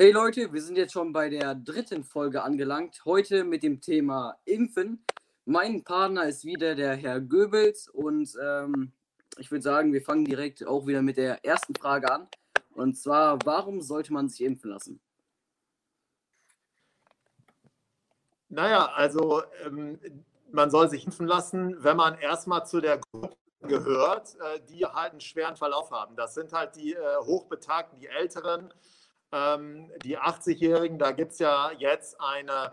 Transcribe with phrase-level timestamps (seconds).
[0.00, 3.04] Hey Leute, wir sind jetzt schon bei der dritten Folge angelangt.
[3.04, 5.04] Heute mit dem Thema Impfen.
[5.44, 8.92] Mein Partner ist wieder der Herr Goebbels und ähm,
[9.36, 12.28] ich würde sagen, wir fangen direkt auch wieder mit der ersten Frage an.
[12.70, 15.02] Und zwar, warum sollte man sich impfen lassen?
[18.48, 20.00] Naja, also ähm,
[20.50, 25.12] man soll sich impfen lassen, wenn man erstmal zu der Gruppe gehört, äh, die halt
[25.12, 26.16] einen schweren Verlauf haben.
[26.16, 28.72] Das sind halt die äh, Hochbetagten, die Älteren,
[29.32, 30.98] ähm, die 80-Jährigen.
[30.98, 32.72] Da gibt es ja jetzt eine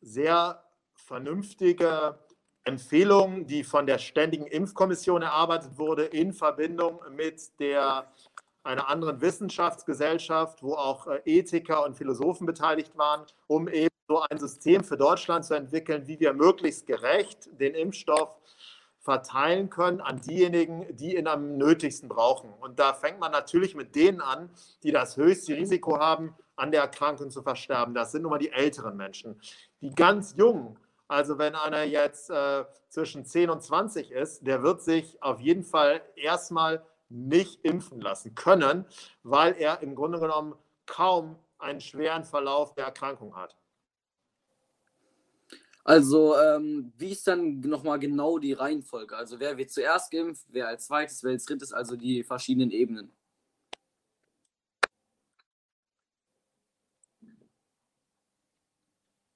[0.00, 0.62] sehr
[0.94, 2.18] vernünftige
[2.64, 8.10] Empfehlung, die von der Ständigen Impfkommission erarbeitet wurde, in Verbindung mit der,
[8.62, 14.38] einer anderen Wissenschaftsgesellschaft, wo auch äh, Ethiker und Philosophen beteiligt waren, um eben so ein
[14.38, 18.38] System für Deutschland zu entwickeln, wie wir möglichst gerecht den Impfstoff
[19.04, 22.52] verteilen können an diejenigen, die ihn am nötigsten brauchen.
[22.60, 24.48] Und da fängt man natürlich mit denen an,
[24.82, 27.94] die das höchste Risiko haben, an der Erkrankung zu versterben.
[27.94, 29.38] Das sind nun mal die älteren Menschen.
[29.82, 34.82] Die ganz jungen, also wenn einer jetzt äh, zwischen 10 und 20 ist, der wird
[34.82, 38.86] sich auf jeden Fall erstmal nicht impfen lassen können,
[39.22, 40.54] weil er im Grunde genommen
[40.86, 43.54] kaum einen schweren Verlauf der Erkrankung hat.
[45.84, 49.16] Also, ähm, wie ist dann nochmal genau die Reihenfolge?
[49.16, 53.12] Also, wer wird zuerst geimpft, wer als zweites, wer als drittes, also die verschiedenen Ebenen?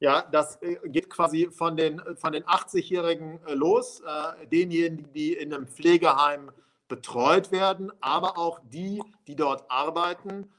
[0.01, 5.33] Ja, das äh, geht quasi von den, von den 80-Jährigen äh, los, äh, denjenigen, die
[5.35, 6.53] in einem Pflegeheim
[6.87, 10.51] betreut werden, aber auch die, die dort arbeiten.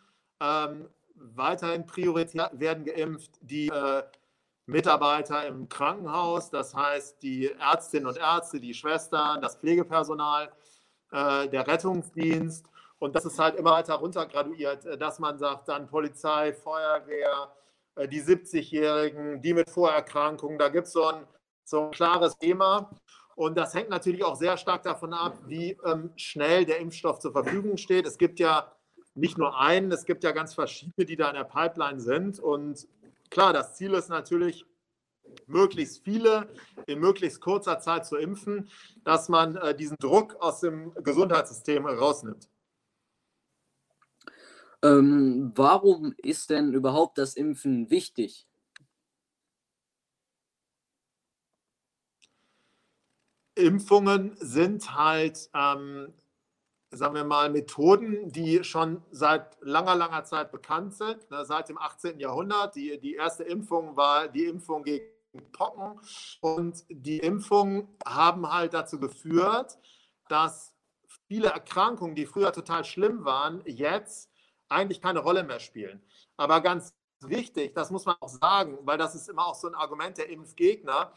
[0.41, 4.03] Ähm, weiterhin prioritär werden geimpft, die äh,
[4.69, 10.49] Mitarbeiter im Krankenhaus, das heißt die Ärztinnen und Ärzte, die Schwestern, das Pflegepersonal,
[11.11, 12.67] äh, der Rettungsdienst.
[12.99, 17.51] Und das ist halt immer weiter runtergraduiert, äh, dass man sagt, dann Polizei, Feuerwehr,
[17.95, 20.59] äh, die 70-Jährigen, die mit Vorerkrankungen.
[20.59, 21.25] Da gibt es so ein,
[21.63, 22.91] so ein klares Thema.
[23.35, 27.31] Und das hängt natürlich auch sehr stark davon ab, wie ähm, schnell der Impfstoff zur
[27.31, 28.05] Verfügung steht.
[28.05, 28.71] Es gibt ja
[29.15, 32.39] nicht nur einen, es gibt ja ganz verschiedene, die da in der Pipeline sind.
[32.39, 32.87] Und
[33.29, 34.65] Klar, das Ziel ist natürlich,
[35.45, 36.51] möglichst viele
[36.87, 38.69] in möglichst kurzer Zeit zu impfen,
[39.03, 42.49] dass man äh, diesen Druck aus dem Gesundheitssystem rausnimmt.
[44.81, 48.47] Ähm, warum ist denn überhaupt das Impfen wichtig?
[53.55, 56.13] Impfungen sind halt ähm,
[56.91, 61.77] sagen wir mal, Methoden, die schon seit langer, langer Zeit bekannt sind, ne, seit dem
[61.77, 62.19] 18.
[62.19, 62.75] Jahrhundert.
[62.75, 65.05] Die, die erste Impfung war die Impfung gegen
[65.51, 65.99] Pocken.
[66.41, 69.77] Und die Impfungen haben halt dazu geführt,
[70.27, 70.73] dass
[71.27, 74.31] viele Erkrankungen, die früher total schlimm waren, jetzt
[74.67, 76.01] eigentlich keine Rolle mehr spielen.
[76.37, 79.75] Aber ganz wichtig, das muss man auch sagen, weil das ist immer auch so ein
[79.75, 81.13] Argument der Impfgegner,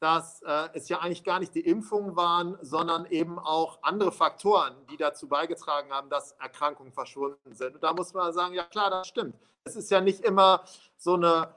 [0.00, 4.74] dass äh, es ja eigentlich gar nicht die Impfungen waren, sondern eben auch andere Faktoren,
[4.90, 7.74] die dazu beigetragen haben, dass Erkrankungen verschwunden sind.
[7.74, 9.36] Und da muss man sagen, ja klar, das stimmt.
[9.64, 10.64] Es ist ja nicht immer
[10.96, 11.54] so eine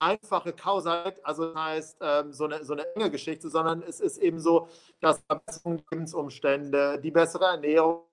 [0.00, 4.40] einfache Kausalität, also heißt ähm, so, eine, so eine enge Geschichte, sondern es ist eben
[4.40, 4.68] so,
[5.00, 8.04] dass Verbesserung Lebensumstände, die bessere Ernährung,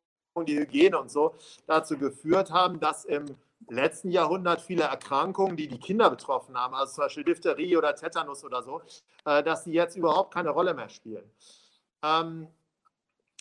[0.45, 1.33] die Hygiene und so
[1.65, 3.25] dazu geführt haben, dass im
[3.69, 8.43] letzten Jahrhundert viele Erkrankungen, die die Kinder betroffen haben, also zum Beispiel Diphtherie oder Tetanus
[8.43, 8.81] oder so,
[9.25, 11.29] äh, dass die jetzt überhaupt keine Rolle mehr spielen.
[12.03, 12.47] Ähm,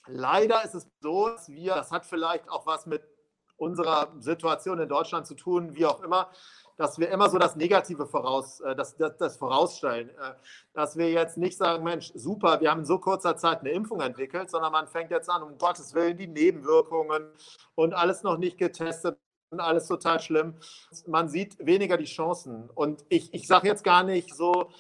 [0.07, 3.03] leider ist es so, dass wir, das hat vielleicht auch was mit
[3.57, 6.31] unserer Situation in Deutschland zu tun, wie auch immer,
[6.77, 10.11] dass wir immer so das Negative voraus, äh, das, das, das vorausstellen.
[10.11, 10.35] Äh,
[10.75, 14.01] dass wir jetzt nicht sagen, Mensch, super, wir haben in so kurzer Zeit eine Impfung
[14.01, 17.31] entwickelt, sondern man fängt jetzt an, um Gottes Willen, die Nebenwirkungen
[17.75, 19.19] und alles noch nicht getestet
[19.59, 20.55] alles total schlimm.
[21.07, 22.69] Man sieht weniger die Chancen.
[22.71, 24.71] Und ich, ich sage jetzt gar nicht so,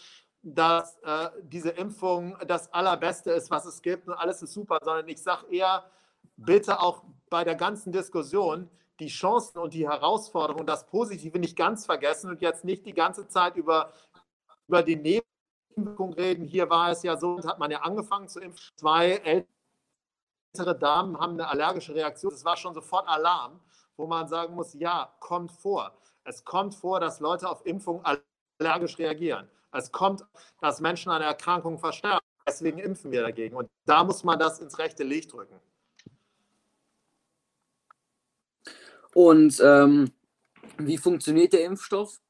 [0.42, 5.08] dass äh, diese Impfung das Allerbeste ist, was es gibt und alles ist super, sondern
[5.08, 5.90] ich sage eher,
[6.36, 11.84] bitte auch bei der ganzen Diskussion die Chancen und die Herausforderungen das Positive nicht ganz
[11.84, 13.92] vergessen und jetzt nicht die ganze Zeit über,
[14.68, 16.44] über die Nebenwirkungen reden.
[16.44, 18.70] Hier war es ja so, hat man ja angefangen zu impfen.
[18.76, 19.46] Zwei
[20.54, 22.32] ältere Damen haben eine allergische Reaktion.
[22.32, 23.60] Es war schon sofort Alarm
[23.96, 25.96] wo man sagen muss, ja, kommt vor.
[26.24, 28.02] Es kommt vor, dass Leute auf Impfung
[28.58, 29.48] allergisch reagieren.
[29.72, 30.24] Es kommt,
[30.60, 32.24] dass Menschen eine Erkrankung versterben.
[32.46, 33.56] Deswegen impfen wir dagegen.
[33.56, 35.60] Und da muss man das ins rechte Licht drücken.
[39.14, 40.12] Und ähm,
[40.78, 42.20] wie funktioniert der Impfstoff?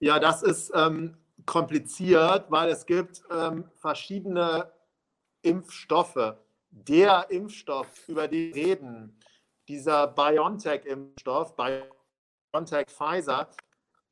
[0.00, 1.16] Ja, das ist ähm,
[1.48, 4.70] kompliziert, weil es gibt ähm, verschiedene
[5.40, 6.36] Impfstoffe.
[6.70, 9.18] Der Impfstoff, über den wir reden,
[9.66, 13.48] dieser BioNTech-Impfstoff, BioNTech Pfizer,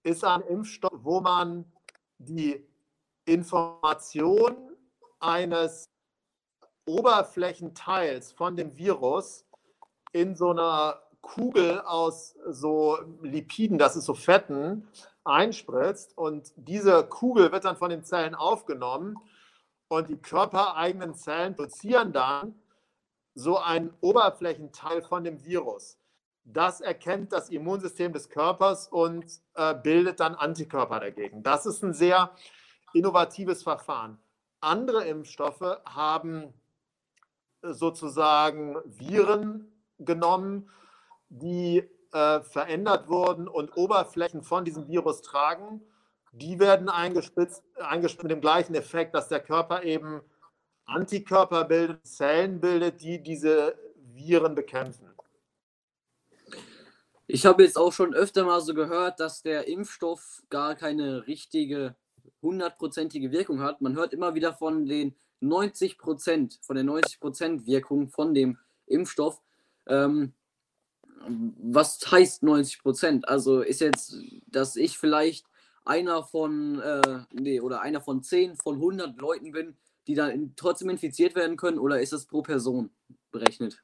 [0.03, 1.71] ist ein Impfstoff, wo man
[2.19, 2.67] die
[3.27, 4.56] Information
[5.21, 5.91] eines
[6.87, 9.44] Oberflächenteils von dem Virus
[10.12, 14.88] in so einer Kugel aus so Lipiden, das ist so Fetten,
[15.26, 19.17] einspritzt und diese Kugel wird dann von den Zellen aufgenommen
[19.88, 22.55] und die körpereigenen Zellen produzieren dann
[23.34, 25.99] so ein Oberflächenteil von dem Virus.
[26.44, 29.25] Das erkennt das Immunsystem des Körpers und
[29.55, 31.43] äh, bildet dann Antikörper dagegen.
[31.43, 32.31] Das ist ein sehr
[32.94, 34.19] innovatives Verfahren.
[34.61, 36.55] Andere Impfstoffe haben
[37.62, 40.70] sozusagen Viren genommen,
[41.28, 45.81] die äh, verändert wurden und Oberflächen von diesem Virus tragen.
[46.32, 50.20] Die werden eingespitzt, eingespitzt mit dem gleichen Effekt, dass der Körper eben
[50.85, 53.76] Antikörper bildet, Zellen bildet, die diese
[54.14, 55.08] Viren bekämpfen.
[57.26, 61.97] Ich habe jetzt auch schon öfter mal so gehört, dass der Impfstoff gar keine richtige
[62.41, 63.81] hundertprozentige Wirkung hat.
[63.81, 68.59] Man hört immer wieder von den 90 Prozent, von der 90 Prozent Wirkung von dem
[68.87, 69.43] Impfstoff.
[69.88, 70.35] Ähm,
[71.28, 73.28] was heißt 90 Prozent?
[73.28, 75.46] Also ist jetzt, dass ich vielleicht
[75.84, 79.76] einer von, äh, nee, oder einer von 10 von 100 Leuten bin,
[80.06, 82.90] die dann trotzdem infiziert werden können, oder ist das pro Person
[83.31, 83.82] berechnet?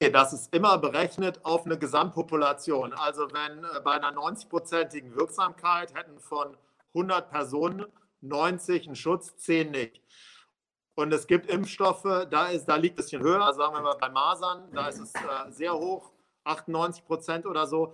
[0.00, 2.92] Das ist immer berechnet auf eine Gesamtpopulation.
[2.92, 6.56] Also wenn äh, bei einer 90-prozentigen Wirksamkeit hätten von
[6.94, 7.84] 100 Personen
[8.20, 10.00] 90 einen Schutz, 10 nicht.
[10.98, 13.96] Und es gibt Impfstoffe, da, ist, da liegt es ein bisschen höher, sagen wir mal
[14.00, 16.10] bei Masern, da ist es äh, sehr hoch,
[16.42, 17.92] 98 Prozent oder so,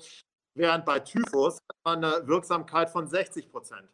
[0.54, 3.86] während bei Typhus hat man eine Wirksamkeit von 60 Prozent.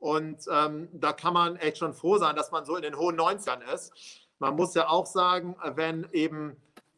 [0.00, 3.16] Und ähm, da kann man echt schon froh sein, dass man so in den hohen
[3.16, 3.92] 90ern ist.
[4.40, 6.56] Man muss ja auch sagen, wenn eben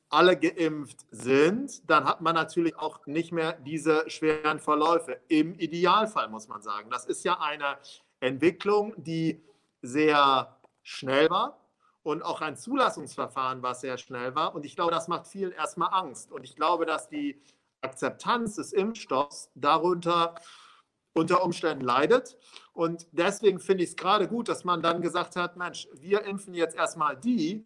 [0.08, 5.20] alle geimpft sind, dann hat man natürlich auch nicht mehr diese schweren Verläufe.
[5.28, 6.88] Im Idealfall muss man sagen.
[6.88, 7.76] Das ist ja eine
[8.20, 9.44] Entwicklung, die
[9.82, 11.58] sehr schnell war
[12.04, 14.54] und auch ein Zulassungsverfahren, was sehr schnell war.
[14.54, 16.30] Und ich glaube, das macht vielen erstmal Angst.
[16.30, 17.42] Und ich glaube, dass die
[17.80, 20.36] Akzeptanz des Impfstoffs darunter
[21.14, 22.36] unter Umständen leidet.
[22.72, 26.54] Und deswegen finde ich es gerade gut, dass man dann gesagt hat, Mensch, wir impfen
[26.54, 27.64] jetzt erstmal die,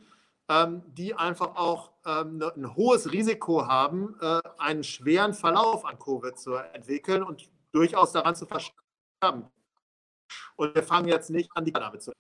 [0.48, 5.98] ähm, die einfach auch ähm, ne, ein hohes Risiko haben, äh, einen schweren Verlauf an
[5.98, 9.50] Covid zu entwickeln und durchaus daran zu versterben.
[10.56, 12.12] Und wir fangen jetzt nicht an, die damit zu.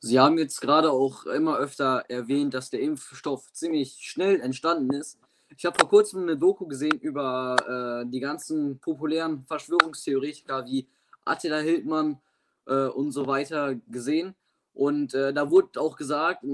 [0.00, 5.18] Sie haben jetzt gerade auch immer öfter erwähnt, dass der Impfstoff ziemlich schnell entstanden ist.
[5.56, 7.56] Ich habe vor kurzem eine Doku gesehen über
[8.04, 10.86] äh, die ganzen populären Verschwörungstheoretiker wie
[11.24, 12.20] Attila Hildmann
[12.66, 14.34] äh, und so weiter gesehen.
[14.72, 16.44] Und äh, da wurde auch gesagt,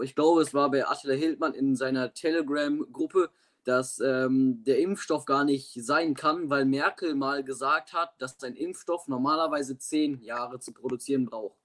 [0.00, 3.30] ich glaube, es war bei Attila Hildmann in seiner Telegram-Gruppe,
[3.64, 8.54] dass ähm, der Impfstoff gar nicht sein kann, weil Merkel mal gesagt hat, dass ein
[8.54, 11.56] Impfstoff normalerweise zehn Jahre zu produzieren braucht.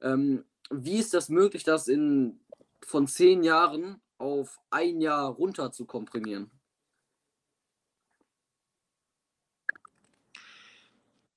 [0.00, 2.40] Ähm, wie ist das möglich, das in,
[2.86, 6.50] von zehn Jahren auf ein Jahr runter zu komprimieren?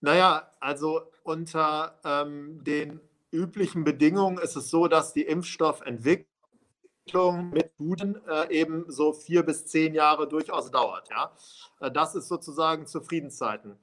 [0.02, 3.00] Naja, also unter ähm, den
[3.32, 9.66] üblichen Bedingungen ist es so, dass die Impfstoffentwicklung mit Studien äh, eben so vier bis
[9.66, 11.10] zehn Jahre durchaus dauert.
[11.10, 11.32] Ja?
[11.80, 13.80] Äh, das ist sozusagen zu Friedenszeiten.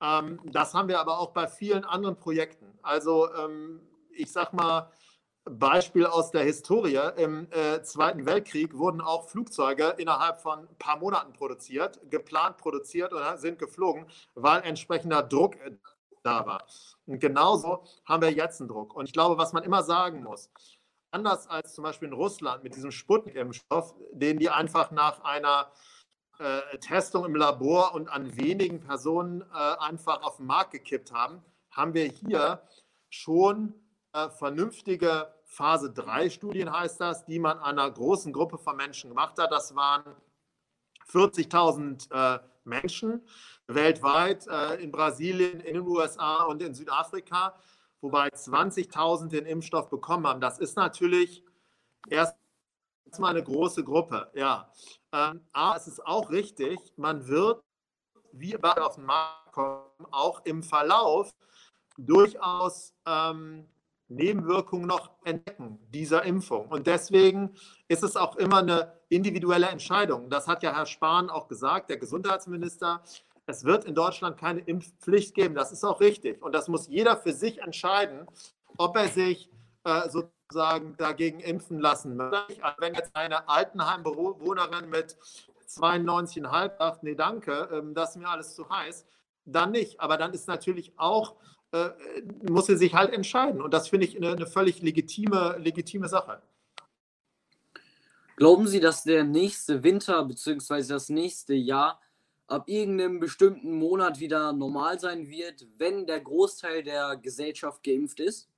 [0.00, 2.78] Ähm, das haben wir aber auch bei vielen anderen Projekten.
[2.82, 3.80] Also ähm,
[4.18, 4.90] ich sag mal,
[5.44, 7.00] Beispiel aus der Historie.
[7.16, 13.12] Im äh, Zweiten Weltkrieg wurden auch Flugzeuge innerhalb von ein paar Monaten produziert, geplant produziert
[13.12, 15.56] und sind geflogen, weil entsprechender Druck
[16.22, 16.66] da war.
[17.06, 18.94] Und genauso haben wir jetzt einen Druck.
[18.94, 20.50] Und ich glaube, was man immer sagen muss,
[21.10, 25.72] anders als zum Beispiel in Russland mit diesem Sputnik-Impfstoff, den die einfach nach einer
[26.38, 31.42] äh, Testung im Labor und an wenigen Personen äh, einfach auf den Markt gekippt haben,
[31.70, 32.62] haben wir hier
[33.08, 33.87] schon äh,
[34.30, 39.50] vernünftige Phase 3 Studien, heißt das, die man einer großen Gruppe von Menschen gemacht hat.
[39.50, 40.04] Das waren
[41.10, 43.26] 40.000 äh, Menschen
[43.66, 47.54] weltweit, äh, in Brasilien, in den USA und in Südafrika,
[48.00, 50.40] wobei 20.000 den Impfstoff bekommen haben.
[50.40, 51.44] Das ist natürlich
[52.08, 52.36] erst
[53.18, 54.70] mal eine große Gruppe, ja.
[55.12, 57.62] Ähm, aber es ist auch richtig, man wird,
[58.32, 61.30] wie wir auf den Markt kommen, auch im Verlauf
[61.96, 63.66] durchaus ähm,
[64.08, 66.68] Nebenwirkungen noch entdecken dieser Impfung.
[66.68, 67.54] Und deswegen
[67.88, 70.30] ist es auch immer eine individuelle Entscheidung.
[70.30, 73.02] Das hat ja Herr Spahn auch gesagt, der Gesundheitsminister.
[73.46, 75.54] es wird in Deutschland keine Impfpflicht geben.
[75.54, 76.42] Das ist auch richtig.
[76.42, 78.26] Und das muss jeder für sich entscheiden,
[78.76, 79.50] ob er sich
[79.84, 82.62] äh, sozusagen dagegen impfen lassen möchte.
[82.62, 85.16] Also wenn jetzt eine Altenheimbewohnerin mit
[85.68, 89.06] 92,5 sagt, nee, danke, ähm, das ist mir alles zu heiß,
[89.44, 90.00] dann nicht.
[90.00, 91.36] Aber dann ist natürlich auch,
[91.72, 91.90] äh,
[92.48, 93.60] muss sie sich halt entscheiden.
[93.60, 96.40] Und das finde ich eine, eine völlig legitime, legitime Sache.
[98.36, 100.86] Glauben Sie, dass der nächste Winter bzw.
[100.88, 102.00] das nächste Jahr
[102.46, 108.48] ab irgendeinem bestimmten Monat wieder normal sein wird, wenn der Großteil der Gesellschaft geimpft ist?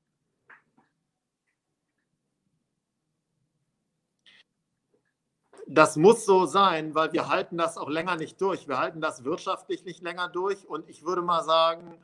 [5.67, 8.69] Das muss so sein, weil wir halten das auch länger nicht durch.
[8.69, 10.69] Wir halten das wirtschaftlich nicht länger durch.
[10.69, 11.97] Und ich würde mal sagen,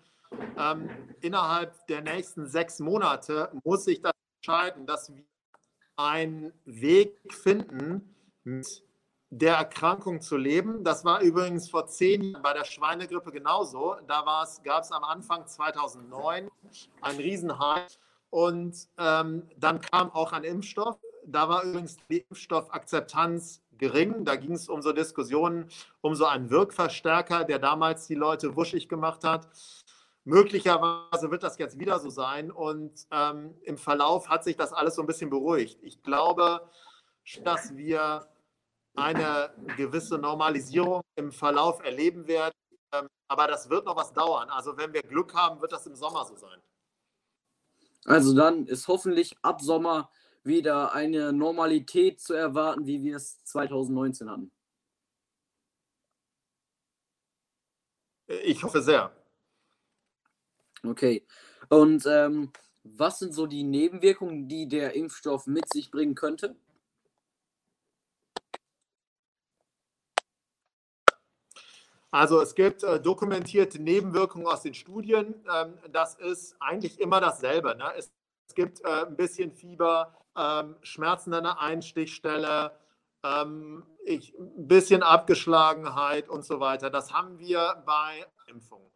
[0.59, 0.89] ähm,
[1.21, 5.25] innerhalb der nächsten sechs Monate muss sich das entscheiden, dass wir
[5.97, 8.15] einen Weg finden,
[8.45, 8.83] mit
[9.31, 10.85] der Erkrankung zu leben.
[10.85, 13.97] Das war übrigens vor zehn Jahren bei der Schweinegrippe genauso.
[14.07, 14.25] Da
[14.63, 16.49] gab es am Anfang 2009
[17.01, 17.89] einen Riesenhype
[18.31, 20.99] und ähm, dann kam auch ein Impfstoff.
[21.27, 24.25] Da war übrigens die Impfstoffakzeptanz gering.
[24.25, 25.69] Da ging es um so Diskussionen
[26.01, 29.49] um so einen Wirkverstärker, der damals die Leute wuschig gemacht hat.
[30.27, 34.97] Möglicherweise wird das jetzt wieder so sein und ähm, im Verlauf hat sich das alles
[34.97, 35.79] so ein bisschen beruhigt.
[35.83, 36.69] Ich glaube,
[37.45, 38.27] dass wir
[38.97, 42.53] eine gewisse Normalisierung im Verlauf erleben werden.
[42.93, 44.51] Ähm, aber das wird noch was dauern.
[44.51, 46.61] Also wenn wir Glück haben, wird das im Sommer so sein.
[48.05, 50.11] Also dann ist hoffentlich ab Sommer
[50.43, 54.51] wieder eine Normalität zu erwarten, wie wir es 2019 hatten.
[58.27, 59.13] Ich hoffe sehr.
[60.87, 61.27] Okay.
[61.69, 62.53] Und ähm,
[62.85, 66.57] was sind so die Nebenwirkungen, die der Impfstoff mit sich bringen könnte?
[72.11, 75.35] Also es gibt äh, dokumentierte Nebenwirkungen aus den Studien.
[75.53, 77.77] Ähm, das ist eigentlich immer dasselbe.
[77.77, 77.93] Ne?
[77.97, 78.11] Es,
[78.49, 82.73] es, gibt äh, ein bisschen Fieber, ähm, Schmerzen an der Einstichstelle,
[83.23, 86.89] ähm, ich, ein bisschen Abgeschlagenheit und so weiter.
[86.91, 88.96] Das haben wir bei Impfungen.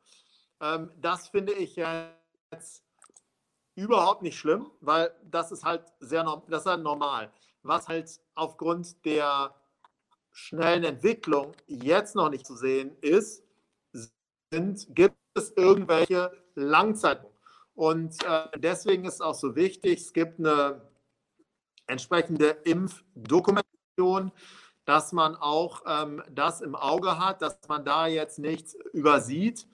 [0.61, 2.85] Ähm, das finde ich jetzt
[3.75, 7.33] überhaupt nicht schlimm, weil das ist halt sehr das ist halt normal.
[7.63, 9.55] Was halt aufgrund der
[10.33, 13.43] schnellen Entwicklung jetzt noch nicht zu sehen ist,
[14.53, 17.27] sind, gibt es irgendwelche Langzeiten.
[17.75, 20.83] Und äh, deswegen ist es auch so wichtig, es gibt eine
[21.87, 24.33] entsprechende Impfdokumentation,
[24.85, 29.67] dass man auch ähm, das im Auge hat, dass man da jetzt nichts übersieht.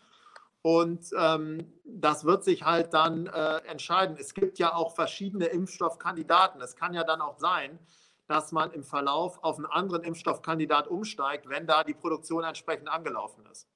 [0.66, 4.16] Und ähm, das wird sich halt dann äh, entscheiden.
[4.18, 6.60] Es gibt ja auch verschiedene Impfstoffkandidaten.
[6.60, 7.78] Es kann ja dann auch sein,
[8.26, 13.46] dass man im Verlauf auf einen anderen Impfstoffkandidat umsteigt, wenn da die Produktion entsprechend angelaufen
[13.46, 13.68] ist.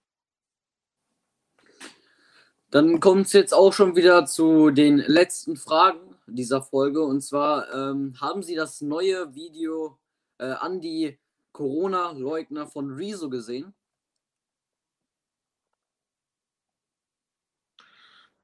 [2.72, 7.04] Dann kommt es jetzt auch schon wieder zu den letzten Fragen dieser Folge.
[7.04, 9.96] Und zwar ähm, haben Sie das neue Video
[10.38, 11.20] äh, an die
[11.52, 13.74] Corona-Leugner von Rezo gesehen?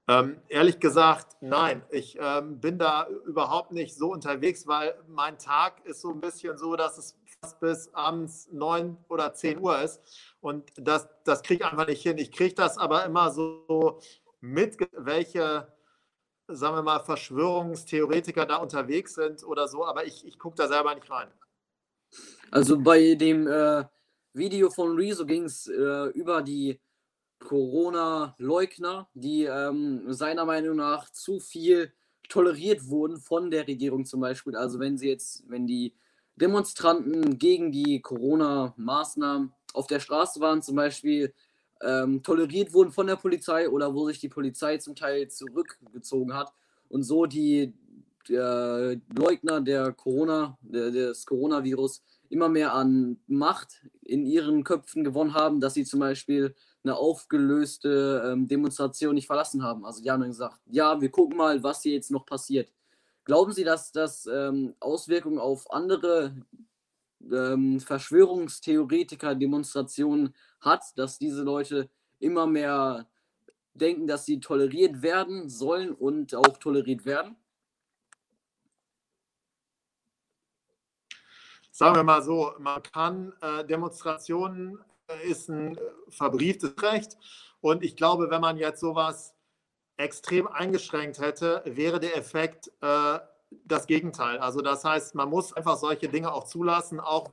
[0.09, 1.83] Ähm, ehrlich gesagt, nein.
[1.91, 6.57] Ich ähm, bin da überhaupt nicht so unterwegs, weil mein Tag ist so ein bisschen
[6.59, 10.01] so, dass es fast bis abends 9 oder 10 Uhr ist.
[10.41, 12.19] Und das, das kriege ich einfach nicht hin.
[12.19, 14.01] Ich kriege das aber immer so
[14.41, 15.73] mit, welche,
[16.47, 19.85] sagen wir mal, Verschwörungstheoretiker da unterwegs sind oder so.
[19.85, 21.29] Aber ich, ich gucke da selber nicht rein.
[22.53, 23.85] Also bei dem äh,
[24.33, 26.81] Video von Rezo ging es äh, über die
[27.39, 31.93] Corona-Leugner, die ähm, seiner Meinung nach zu viel
[32.29, 34.57] toleriert wurden von der Regierung zum Beispiel.
[34.57, 35.95] Also wenn sie jetzt, wenn die
[36.37, 41.33] Demonstranten gegen die Corona-Maßnahmen auf der Straße waren, zum Beispiel
[41.83, 46.53] ähm, toleriert wurden von der Polizei oder wo sich die Polizei zum Teil zurückgezogen hat
[46.89, 47.75] und so die
[48.29, 55.35] der Leugner der Corona, der, des Coronavirus immer mehr an Macht in ihren Köpfen gewonnen
[55.35, 56.55] haben, dass sie zum Beispiel
[56.87, 59.85] eine aufgelöste ähm, Demonstration nicht verlassen haben.
[59.85, 62.73] Also die haben dann gesagt, ja, wir gucken mal, was hier jetzt noch passiert.
[63.25, 66.35] Glauben Sie, dass das ähm, Auswirkungen auf andere
[67.21, 71.91] ähm, Verschwörungstheoretiker-Demonstrationen hat, dass diese Leute
[72.21, 73.09] immer mehr
[73.75, 77.35] denken, dass sie toleriert werden sollen und auch toleriert werden?
[81.73, 84.79] Sagen wir mal so, man kann äh, Demonstrationen
[85.25, 87.17] ist ein äh, verbrieftes Recht.
[87.61, 89.35] Und ich glaube, wenn man jetzt sowas
[89.97, 93.19] extrem eingeschränkt hätte, wäre der Effekt äh,
[93.65, 94.39] das Gegenteil.
[94.39, 97.33] Also das heißt, man muss einfach solche Dinge auch zulassen, auch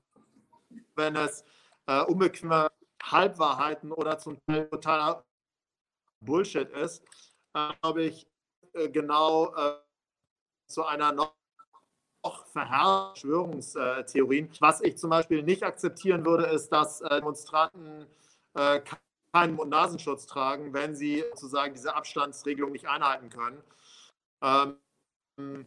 [0.96, 1.44] wenn es
[1.88, 2.70] äh, unbequeme
[3.02, 5.26] Halbwahrheiten oder zum Teil totaler
[6.22, 7.04] Bullshit ist,
[7.54, 8.28] äh, glaube ich,
[8.74, 9.80] äh, genau äh,
[10.68, 11.36] zu einer noch
[12.52, 14.50] verherrlichten Verschwörungstheorien.
[14.60, 18.08] Was ich zum Beispiel nicht akzeptieren würde, ist, dass äh, Demonstranten
[18.54, 18.82] äh,
[19.34, 23.62] keinen Mund-Nasenschutz tragen, wenn sie sozusagen diese Abstandsregelung nicht einhalten können.
[24.42, 25.66] Ähm,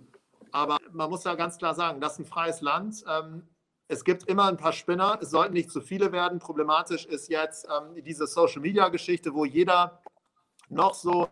[0.53, 3.05] aber man muss ja ganz klar sagen, das ist ein freies Land.
[3.09, 3.49] Ähm,
[3.89, 6.39] es gibt immer ein paar Spinner, es sollten nicht zu viele werden.
[6.39, 10.01] Problematisch ist jetzt ähm, diese Social-Media-Geschichte, wo jeder
[10.69, 11.29] noch so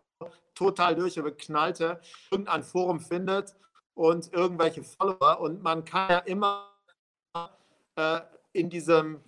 [0.55, 2.01] total durchgeknallte
[2.31, 3.57] irgendein Forum findet
[3.95, 5.41] und irgendwelche Follower.
[5.41, 6.71] Und man kann ja immer
[7.97, 8.21] äh,
[8.53, 9.21] in diesem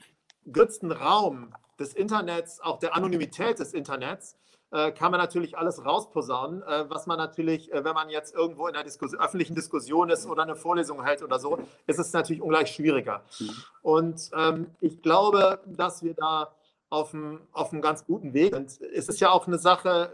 [0.46, 4.36] gürtzten Raum des Internets, auch der Anonymität des Internets,
[4.72, 8.66] äh, kann man natürlich alles rausposaunen, äh, was man natürlich, äh, wenn man jetzt irgendwo
[8.66, 12.42] in einer Diskus öffentlichen Diskussion ist oder eine Vorlesung hält oder so, ist es natürlich
[12.42, 13.22] ungleich schwieriger.
[13.38, 13.50] Mhm.
[13.82, 16.52] Und ähm, ich glaube, dass wir da
[16.90, 18.80] auf einem, auf einem ganz guten Weg sind.
[18.80, 20.12] Es ist ja auch eine Sache,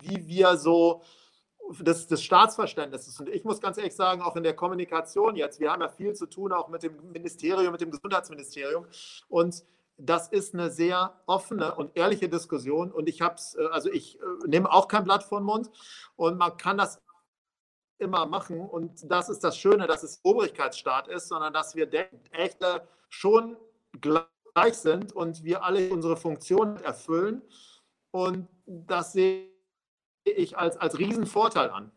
[0.00, 1.02] wie wir so
[1.80, 3.18] des, des Staatsverständnisses.
[3.20, 6.14] Und ich muss ganz ehrlich sagen, auch in der Kommunikation jetzt, wir haben ja viel
[6.14, 8.86] zu tun, auch mit dem Ministerium, mit dem Gesundheitsministerium.
[9.28, 9.64] Und
[9.98, 12.92] das ist eine sehr offene und ehrliche Diskussion.
[12.92, 15.70] Und ich habe es, äh, also ich äh, nehme auch kein Blatt vor den Mund.
[16.16, 17.00] Und man kann das
[17.98, 18.60] immer machen.
[18.60, 21.88] Und das ist das Schöne, dass es Obrigkeitsstaat ist, sondern dass wir
[22.30, 22.58] echt
[23.08, 23.56] schon
[24.00, 27.42] gleich sind und wir alle unsere Funktion erfüllen.
[28.10, 29.55] Und das sehe
[30.30, 31.92] ich als, als Riesenvorteil an.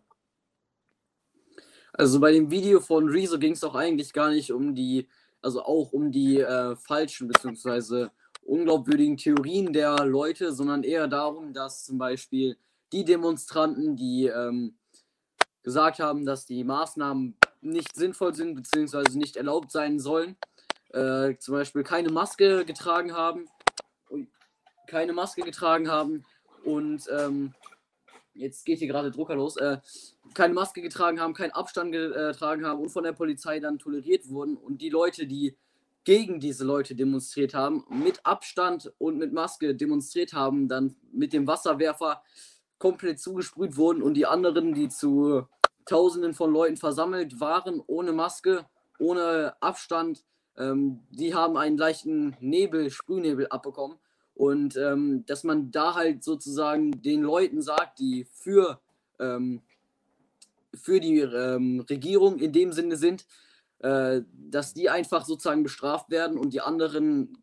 [1.94, 5.10] Also bei dem Video von Rezo ging es doch eigentlich gar nicht um die,
[5.42, 8.08] also auch um die äh, falschen bzw.
[8.44, 12.58] unglaubwürdigen Theorien der Leute, sondern eher darum, dass zum Beispiel
[12.94, 14.78] die Demonstranten, die ähm,
[15.64, 19.18] gesagt haben, dass die Maßnahmen nicht sinnvoll sind bzw.
[19.18, 20.38] nicht erlaubt sein sollen,
[20.94, 23.48] äh, zum Beispiel keine Maske getragen haben,
[24.88, 26.24] keine Maske getragen haben
[26.64, 27.54] und ähm,
[28.40, 29.78] jetzt geht hier gerade Drucker los, äh,
[30.34, 34.56] keine Maske getragen haben, keinen Abstand getragen haben und von der Polizei dann toleriert wurden.
[34.56, 35.58] Und die Leute, die
[36.04, 41.46] gegen diese Leute demonstriert haben, mit Abstand und mit Maske demonstriert haben, dann mit dem
[41.46, 42.24] Wasserwerfer
[42.78, 45.48] komplett zugesprüht wurden und die anderen, die zu
[45.86, 48.66] Tausenden von Leuten versammelt waren, ohne Maske,
[49.00, 50.24] ohne Abstand,
[50.56, 53.98] ähm, die haben einen leichten Nebel, Sprühnebel abbekommen.
[54.40, 58.80] Und ähm, dass man da halt sozusagen den Leuten sagt, die für,
[59.20, 59.62] ähm,
[60.74, 63.26] für die ähm, Regierung in dem Sinne sind,
[63.80, 67.38] äh, dass die einfach sozusagen bestraft werden und die anderen,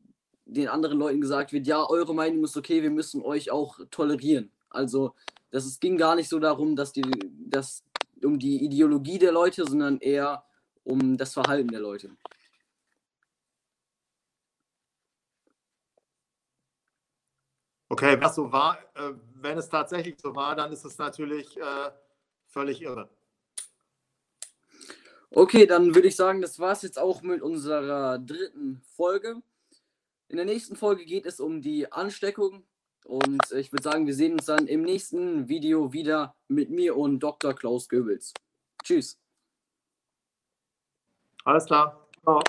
[0.46, 4.50] den anderen Leuten gesagt wird, ja, eure Meinung ist okay, wir müssen euch auch tolerieren.
[4.70, 5.12] Also
[5.50, 7.02] das, es ging gar nicht so darum, dass die,
[7.46, 7.84] dass,
[8.24, 10.44] um die Ideologie der Leute, sondern eher
[10.82, 12.08] um das Verhalten der Leute.
[17.88, 21.90] Okay, was so war, äh, wenn es tatsächlich so war, dann ist es natürlich äh,
[22.48, 23.08] völlig irre.
[25.30, 29.42] Okay, dann würde ich sagen, das war es jetzt auch mit unserer dritten Folge.
[30.28, 32.64] In der nächsten Folge geht es um die Ansteckung
[33.04, 37.20] und ich würde sagen, wir sehen uns dann im nächsten Video wieder mit mir und
[37.20, 37.54] Dr.
[37.54, 38.32] Klaus Goebbels.
[38.82, 39.18] Tschüss.
[41.44, 42.08] Alles klar.
[42.22, 42.40] Ciao.